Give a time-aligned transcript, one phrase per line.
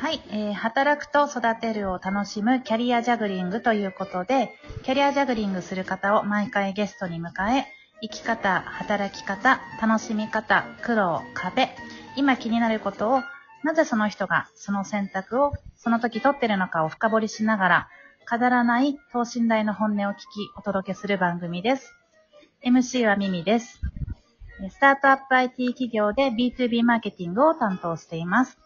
[0.00, 7.66] はい、えー働くと育てるを楽しむキャリアジャグリングということで、キャリアジャグリングする方を毎回ゲストに迎え、
[8.00, 11.70] 生き方、働き方、楽しみ方、苦労、壁、
[12.16, 13.22] 今気になることを、
[13.64, 17.88] なぜその人がその選択をその時取ってるのかを深掘りしながら、
[18.24, 20.24] 飾らない等身大の本音を聞き
[20.56, 21.92] お届けする番組です。
[22.64, 23.80] MC はミミです。
[24.70, 28.58] スタートアップ IT 企業で B2B マーケティングを担当しています。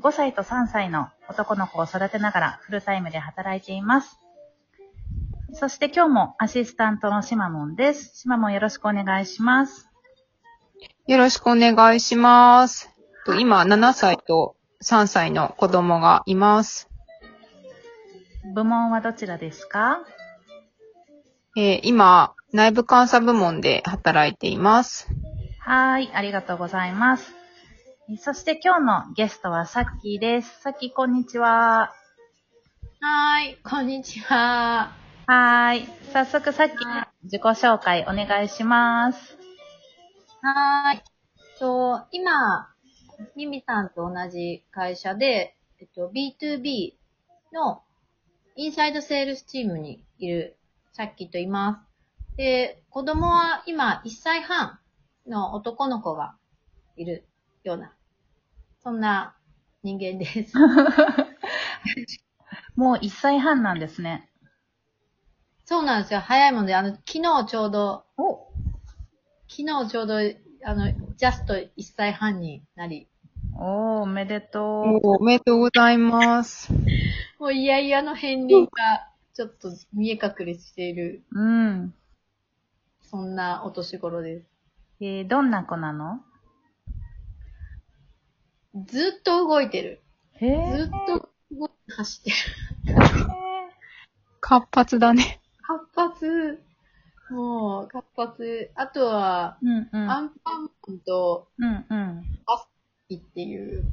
[0.00, 4.18] 5歳と3歳の男の子を育てながらフルタイムで働いています。
[5.54, 8.12] そして今日もアシスタントのシマモンです。
[8.20, 9.88] シマモンよろしくお願いします。
[11.06, 12.90] よろしくお願いします。
[13.26, 16.88] と今、7歳と3歳の子供がいます。
[18.54, 20.00] 部門はどちらですか？
[21.56, 25.06] えー今、内部監査部門で働いています。
[25.60, 27.34] はーい、ありがとうございます。
[28.18, 30.60] そして今日のゲストはさっきーです。
[30.60, 31.48] さっきーこんにちは。
[31.48, 34.92] はーい、こんにちは。
[35.26, 35.88] はーい。
[36.12, 39.38] 早速さっきー自己紹介お願いします。
[40.42, 41.02] はーい。
[41.58, 42.68] と、今、
[43.36, 46.94] ミミさんと同じ会社で、えっと、B2B
[47.52, 47.82] の
[48.56, 50.56] インサイドセールスチームにいる
[50.92, 51.84] さっきと言いま
[52.32, 52.36] す。
[52.36, 54.80] で、子供は今1歳半
[55.26, 56.34] の男の子が
[56.96, 57.24] いる
[57.64, 57.92] ような、
[58.82, 59.36] そんな
[59.82, 60.54] 人間です。
[62.74, 64.28] もう1歳半なんですね。
[65.64, 66.20] そうなんですよ。
[66.20, 68.48] 早いもんで、あの、昨日ちょうど、お
[69.48, 70.16] 昨日ちょうど、
[70.64, 73.06] あの、ジャスト1歳半になり、
[73.56, 76.72] おー、おめでとおおめでとうございます。
[77.38, 81.40] もういやいやの片鱗が、ちょっと見え隠れしている、う。
[81.40, 81.94] うん。
[83.02, 84.46] そんなお年頃です。
[85.00, 86.20] えー、どんな子なの？
[88.74, 90.02] ずっと動いてる。
[90.34, 92.36] へーずっと動いて走ってる。
[94.40, 95.40] 活発だね。
[95.62, 96.62] 活発。
[97.30, 98.70] もう、活発。
[98.74, 100.10] あとは、うんうん。
[100.10, 102.22] アンパンマンとうんうん。
[103.08, 103.84] イっていう、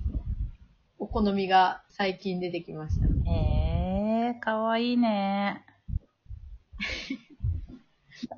[0.97, 3.05] お好みが最近出てきました。
[3.29, 5.65] へえー、かわいいね。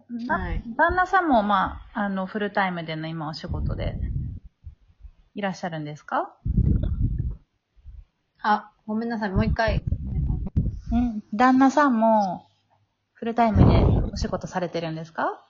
[0.10, 0.64] な はい。
[0.76, 3.96] 旦那さんも、まあ、あの、フルタイムでの今お仕事で
[5.34, 6.36] いらっしゃるんですか？
[8.42, 9.30] あ、ごめんなさい。
[9.32, 9.84] もう一回。
[10.92, 11.24] うん。
[11.34, 12.48] 旦那さんも、
[13.14, 15.46] フルタイムでお仕事されてるんですか？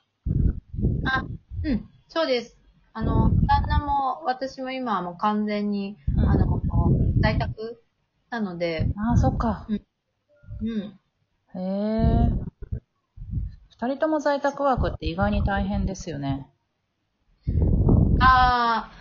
[1.05, 1.25] あ、
[1.63, 1.89] うん。
[2.09, 2.57] そうです。
[2.93, 6.45] あの、旦那も、私も今はもう完全に、うんあの、
[7.21, 7.81] 在宅
[8.29, 9.65] なので、ああ、そっか。
[9.69, 9.73] う
[10.65, 10.99] ん。
[11.55, 12.31] へえ。
[13.79, 16.47] 二人とも在宅ワークって意外に大変ですよね。
[18.19, 18.91] あ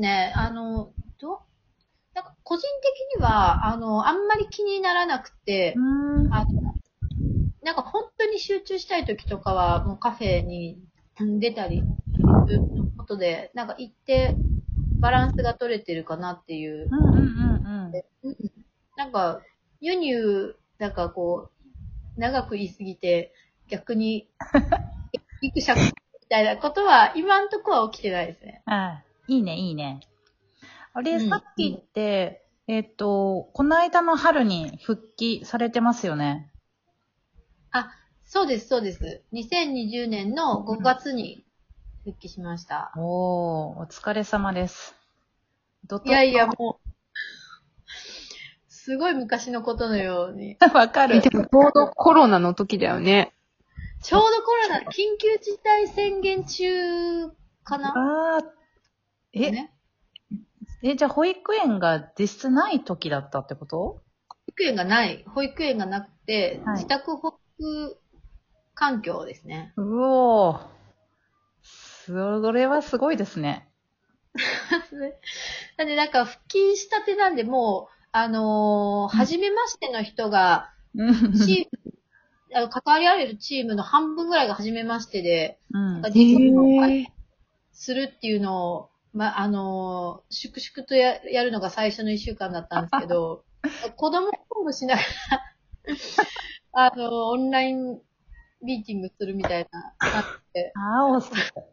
[0.00, 0.32] ね。
[0.36, 1.42] あの、ど、
[2.14, 5.74] なんか個人的には、あの、あんまり気にならなくて。
[6.30, 6.46] あの、
[7.62, 10.78] なんか本当に集中したい時とかは、もうカフェに
[11.40, 11.84] 出たり
[12.46, 12.62] する
[12.96, 14.36] ことで、なんか行って
[15.00, 16.88] バランスが取れてるかなっていう。
[16.90, 18.04] うんうんうんうん。
[18.24, 18.36] うん
[18.96, 19.42] なんか、
[19.80, 21.50] 世に言う、なんかこ
[22.16, 23.34] う、長く言いすぎて、
[23.68, 24.28] 逆に、
[25.40, 25.80] ギクシャク
[26.20, 28.62] みたいなことは、今んとこは起きてないですね。
[28.66, 30.00] ああ、いいね、いいね。
[30.92, 36.50] あれ、うんさっきって、えっ、と、この間の春に復帰されてますよね？
[37.70, 37.90] あ、
[38.24, 39.22] そうです、そうです。
[39.32, 41.44] 2020年の5月に
[42.04, 42.92] 復帰しました。
[42.96, 44.94] おー、お疲れ様です。
[45.86, 46.90] どいやいや、もう、
[48.68, 50.54] すごい昔のことのように。
[50.54, 51.30] う、 わかるで。
[51.30, 53.32] もちょうどコロナの時だよね。
[54.02, 57.28] ちょうどコロナ、緊急事態宣言中
[57.64, 57.92] かな？
[58.36, 58.44] あー、
[59.34, 59.74] え、ね。
[60.82, 63.76] え、じゃあ保育園が実質ない時だったってこと？
[63.76, 64.02] 保
[64.48, 65.24] 育園がない。
[65.26, 67.98] 保育園がなくて、はい自宅保育
[68.74, 69.72] 環境ですね。
[69.76, 70.60] うおー。
[72.06, 73.68] それはすごいですね。
[75.78, 81.32] なんでなんか復帰したてなんで、もう、あのー初めましての人が、うん。
[81.32, 81.92] チーム、
[82.56, 87.10] あの関わり合えるチームの半分ぐらいが初めましてで、うんなんか
[87.72, 93.44] するっていうのを、ま、あのー粛々とややるのが最初の一週間だったんですけど、
[93.96, 95.54] 子供を保護しながら、
[96.72, 98.00] あのーオンライン
[98.62, 100.72] ミーティングするみたいな感じで。
[100.74, 101.64] あー、お疲れ。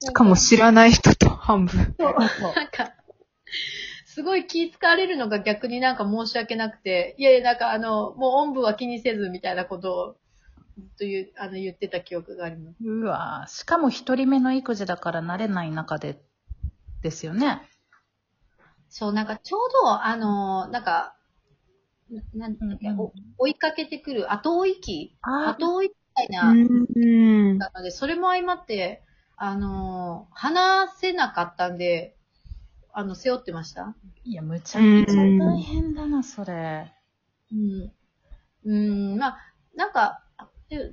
[0.00, 1.94] しかも知らない人と半分。
[1.98, 2.14] そう
[2.54, 2.94] なんか、
[4.06, 10.16] すごい気使われるのが逆になんか申し訳なくて、いやいや、なんかあの、もうおんぶは気にせずみたいなことを、
[10.98, 12.76] と言う、あの、言ってた記憶があります。
[12.82, 16.22] うわーしかも一人目の育児だから慣れない中で、
[17.02, 17.62] ですよね。
[18.88, 21.16] そう、なんかちょうど、あの、なんか、
[22.34, 25.16] ななんだっけ、うん追いかけてくる後追い機？
[25.22, 27.58] あ後追いみたいな、うん。
[27.58, 29.02] なので、それも相まって、
[29.36, 32.16] あのー話せなかったんで、
[32.92, 33.94] あの、背負ってました。
[34.24, 36.92] いや、むちゃくちゃ大変だな、それ。
[37.52, 37.92] うん。
[38.64, 38.74] う
[39.14, 39.38] ん、まあ、
[39.76, 40.24] なんか、
[40.70, 40.90] で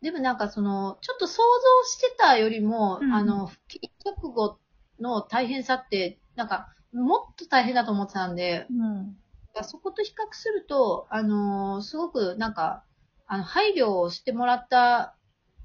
[0.00, 4.58] でもなんかその、ちょっと想像してたよりも、うんあの、復帰直後
[5.00, 9.16] の大変さって、なんか、もっと大変だと思ってたんで、うん。
[9.64, 12.84] そこと比較すると、あのーすごくなんか、
[13.26, 15.16] あの、配慮をしてもらった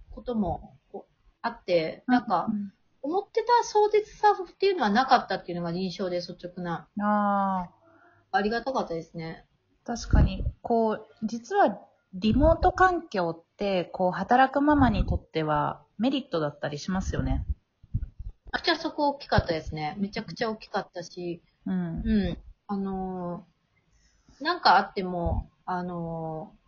[0.10, 0.78] ことも
[1.44, 2.48] あって、なんか、
[3.04, 6.88] 思ってた壮絶さっていうのはなかったっていうのが印象で率直な。
[6.98, 7.04] うん。
[7.04, 7.70] あ
[8.32, 8.38] あ。
[8.38, 9.46] ありがたかったですね。
[9.86, 11.78] 確かに、こう、実は
[12.14, 13.53] リモート環境って、
[13.86, 17.46] こう、働くママにとってはメリットだったりしますよね。
[18.52, 19.96] あじゃあそこ大きかったですね。
[20.00, 22.02] めちゃくちゃ大きかったし、うん。
[22.04, 22.38] うん。
[22.68, 23.54] あのー
[24.44, 26.64] なんかあっても、あのー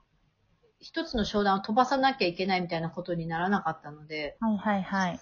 [0.79, 5.19] 一つの商談を飛ばさなきゃいけないみたいなことにならなかったので、はいはいはい。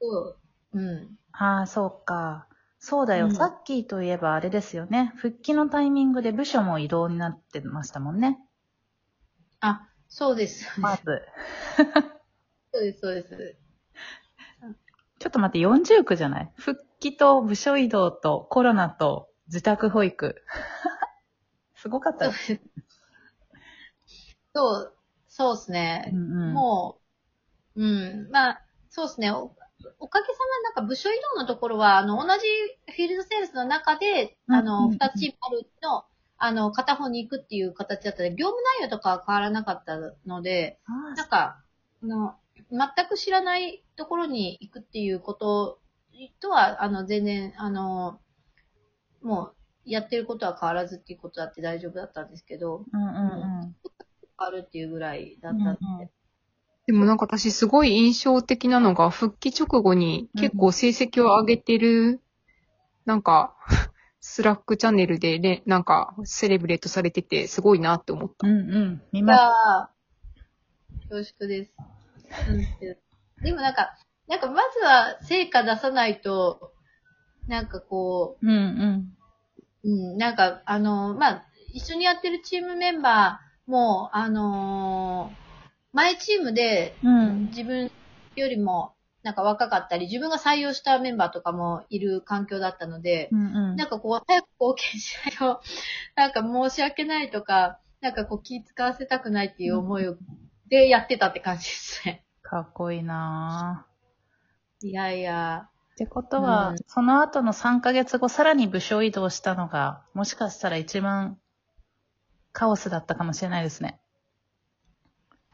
[0.00, 0.80] うん。
[0.80, 1.18] うん。
[1.32, 2.48] ああ、そうか。
[2.78, 5.12] そうだよ、うんさっきといえばあれですよね。
[5.16, 8.38] 復帰のタイミングで部署も移動になってましたもんね。
[9.60, 10.64] あ、そうです。
[10.76, 11.22] まず。
[12.72, 13.56] そうです、そうです。
[15.18, 16.52] ちょっと待って、40区じゃない？
[16.56, 20.42] 復帰と部署移動とコロナと自宅保育。
[21.76, 22.32] すごかったそうよ。
[22.32, 22.60] です。
[24.54, 24.96] そう、
[25.28, 26.10] そうですね。
[26.12, 26.18] うん
[26.50, 27.00] うん、も
[27.76, 29.30] う、うん、まあ、そうですね。
[29.32, 29.54] お
[29.98, 32.46] おかげさまなんか部署移動のところは、あの、同じ
[32.92, 36.04] フィールドセールスの中で、あうんうんチームあるの、
[36.36, 41.62] あの、片方に行くっていう形だったので、業務内容とかは変わらなかったので、あなんか、
[42.02, 42.34] あの、
[42.70, 45.80] 全く知らないところに行くっていうこと
[46.40, 48.20] とは、あの、全然、あの、
[49.22, 49.54] もう、
[49.84, 53.76] やってることは変わらずっていうことだって大丈夫だったんですけど、うんうんうん。
[54.38, 55.66] 変わるっていうぐらいだったんで、う
[55.98, 56.10] んうん
[56.86, 62.20] でもなんか私すごい印象的なのが、復帰直後に結構成績を上げてる、
[63.06, 63.56] なんか、
[64.26, 68.48] スラックチャンネルでね、なんか、セレブレートされてて、すごいなって思った。
[68.48, 69.02] うんうん。
[69.12, 71.74] 見いまやー恐縮です。
[73.42, 76.72] でもなんか、なんかまずは成果出さないと、
[77.48, 79.14] なんかこうんうん。
[79.84, 81.44] う、うん、なんかあの、まあ、
[81.74, 85.44] 一緒にやってるチームメンバーも、あのー
[85.92, 87.48] 前チームでうん。
[87.48, 87.90] 自分
[88.36, 88.94] よりも
[89.24, 93.76] なんか若かったり、自分が採用したメンバーとかもいる環境だったので、うんうん。
[93.76, 95.62] なんかこう、早く貢献しないと、
[96.14, 100.16] なんか申し訳ないとか、なんかこう気使わせたくないっていう思いを、
[100.68, 102.22] でやってたって感じですね。
[102.42, 104.86] かっこいいなぁ。
[104.86, 105.70] いやいや。
[105.94, 111.38] ってことは、うんその後の3ヶ月後、さらに部署移動したのが、もしかしたら一番
[112.52, 113.98] カオスだったかもしれないですね。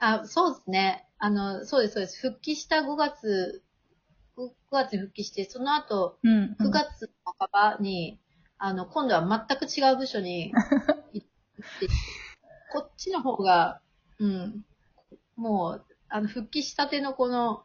[0.01, 1.07] あ、そうですね。
[1.23, 2.19] あの、そうです、そうです。
[2.19, 3.63] 復帰した5月、
[4.37, 8.19] 5月に復帰して、その後、うん、9月半ばに、
[8.57, 10.51] あの、今度は全く違う部署に
[11.13, 11.27] 行っ
[11.79, 11.89] て、
[12.73, 13.83] こっちの方が、
[14.19, 14.65] うん、
[15.37, 17.65] もう、あの、復帰したてのこの、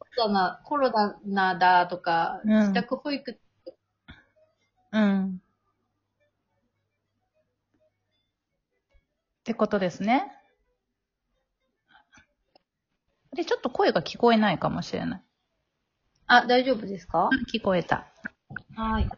[0.00, 0.92] コロナ、コロ
[1.24, 3.38] ナだとか、うん自宅保育
[4.92, 5.40] うん。
[9.40, 10.32] ってことですね。
[13.36, 15.22] で、ちょっと声が聞こえないかもしれない。
[16.26, 17.28] あ、大丈夫ですか？
[17.54, 18.06] 聞こえた。
[18.74, 19.08] はい。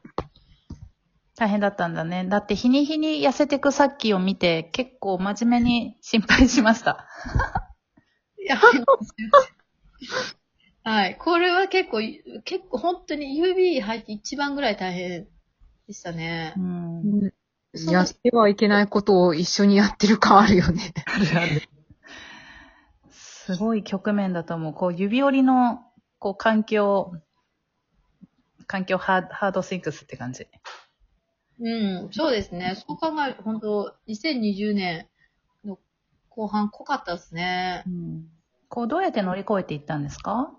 [1.37, 2.25] 大変だったんだね。
[2.29, 7.09] だって日に日に痩せてくさっきを見て、結構真面目に心配しました。
[8.41, 8.59] いや
[10.85, 11.17] はい。
[11.17, 11.99] これは結構、
[12.45, 15.29] 結構本当に UB 入って一番ぐらい大変
[15.87, 16.61] でしたねう。
[16.61, 17.33] ん。
[17.91, 20.93] やってはいけないことを一緒にやってる感あるよね。
[21.07, 21.63] あるある。
[23.49, 24.73] すごい局面だと思う。
[24.75, 25.81] こう、指折りの、
[26.19, 27.15] こう、環境、
[28.67, 30.47] 環境ハーハードシンクスって感じ。
[31.59, 31.69] う
[32.09, 32.75] ん、そうですね。
[32.77, 35.09] そう考えると、本当2020年
[35.65, 35.79] の
[36.29, 37.91] 後半濃かったですねう。
[37.91, 38.29] ん。
[38.69, 40.53] こう、どうやって乗り越えていったんですか？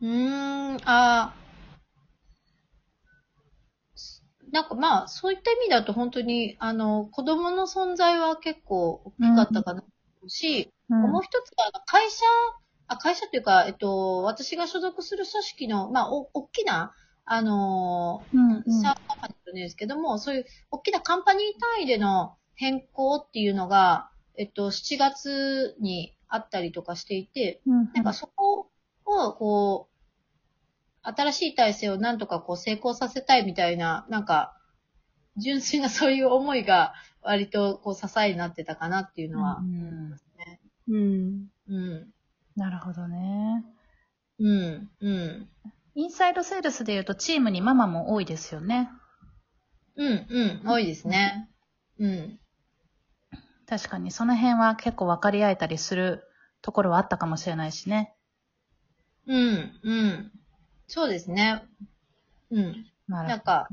[0.00, 1.46] うーん、あー
[4.52, 9.84] なんかまあ、そういった意味だと本当に、あの、子供の存在は結構大きかったかな、
[10.28, 11.00] し、うん。
[11.12, 12.24] もう一つは、会社、
[12.88, 16.94] あ、会社っていうか、えっと、私が所属する組織の、まあ、お、大きな、
[17.28, 27.90] あのうん、ー、サーカンパニですけども、そういう大きなカンパニー単位での変更っていうのが、えっと、7月にあったりとかしていて、うん。
[27.94, 28.70] なんかそこ
[29.04, 29.96] を、こう、
[31.02, 34.56] 新しい体制をなんとかこう成功させたいみたいな、なんか、
[35.36, 40.16] 純粋なそういう思いが割とこう支えになってたかなっていうのはう、ん
[40.88, 41.48] うん。
[41.68, 42.12] うん。
[42.56, 43.64] なるほどね。
[44.38, 44.90] うん。
[45.00, 45.48] うん。
[45.94, 48.90] インサイドセールスで言うとチームにママも多いですよね。
[49.96, 50.26] うん。
[50.28, 50.68] うん。
[50.68, 51.48] 多いですね。
[51.98, 52.38] うん。
[53.66, 56.22] 確かにその辺は結構分かり合えたりする
[56.62, 58.14] ところはあったかもしれないしね。
[59.26, 59.80] うん。
[59.82, 60.32] うん。
[60.86, 61.64] そうですね。
[62.50, 62.86] うん。
[63.08, 63.68] ななんか、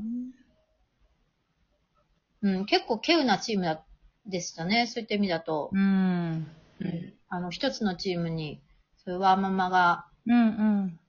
[2.42, 3.84] うん、結構稀有なチームだ
[4.26, 4.86] でしたね。
[4.86, 5.70] そういった意味だと。
[5.72, 6.46] うん。
[6.80, 7.14] うん。
[7.28, 8.62] あの、一つのチームに、
[9.04, 10.40] そういうワーママが、うんう
[10.86, 11.00] ん。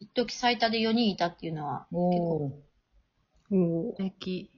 [0.00, 2.52] 一時最多で4人いたっていうのは、おおー
[3.50, 4.50] 素敵。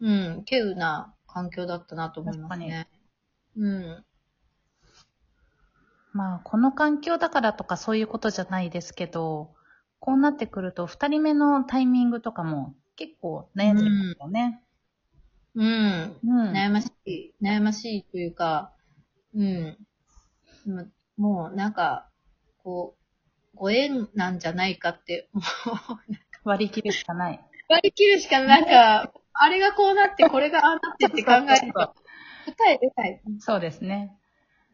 [0.00, 2.86] うん、稀有な環境だったなと思いますね。
[3.56, 4.04] うん。
[6.12, 9.54] まあ、この環境だからとかそういうことじゃないですけど、
[9.98, 14.62] こうなってくると、二人目のタイミングとかも結構悩んでますよね。
[15.54, 16.16] うん。
[16.24, 16.52] うん。
[16.52, 18.72] 悩ましい、悩ましいというか、
[19.36, 19.76] うん。
[20.66, 22.08] でももう、なんか、
[22.62, 22.96] こ
[23.54, 25.44] う、ご縁なんじゃないかって、もう、
[26.44, 27.40] 割り切るしかない。
[27.68, 31.94] 割り切るしかなんか、あれがこうなって、これがああなってって考えると、
[32.46, 33.20] 答え出ない。
[33.40, 34.16] そうですね。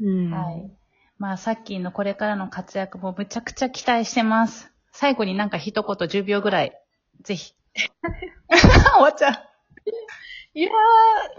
[0.01, 0.31] うん。
[0.31, 0.71] はい。
[1.19, 4.73] まあ、さっきのこれからの活躍もむちゃくちゃ期待してます。
[4.93, 6.73] 最後になんか一言10秒ぐらい、
[7.23, 7.55] ぜひ。
[8.51, 9.53] 終わっちゃう。
[10.55, 10.71] いや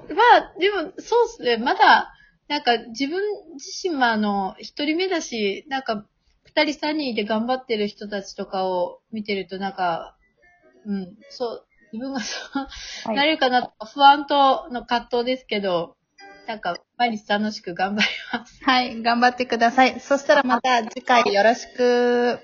[0.09, 1.57] ー、まあ、でも、そうっすね。
[1.57, 2.13] まだ、
[2.53, 3.19] なんか、自分
[3.55, 6.05] 自身は、あの、一人目だし、なんか、
[6.43, 10.15] 二人三人で頑張ってる人たちとかを見てると、なんか、
[10.85, 12.59] うん、そう、自分がそう、
[13.05, 15.97] はいなれるかなとか、不安との葛藤ですけど、
[16.45, 18.63] なんか、毎日楽しく頑張ります。
[18.63, 19.99] はい、頑張ってください。
[19.99, 22.39] そしたらまた次回よろしく。